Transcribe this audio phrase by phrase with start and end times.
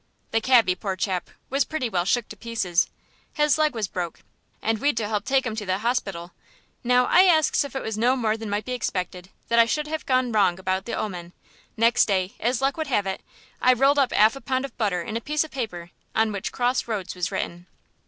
[0.31, 2.89] The cabby, poor chap, was pretty well shook to pieces;
[3.35, 4.21] his leg was broke,
[4.59, 6.31] and we'd to 'elp to take him to the hosspital.
[6.83, 9.85] Now I asks if it was no more than might be expected that I should
[9.85, 11.33] have gone wrong about the omen.
[11.77, 13.21] Next day, as luck would have it,
[13.61, 16.51] I rolled up 'alf a pound of butter in a piece of paper on which
[16.51, 17.67] 'Cross Roads' was written."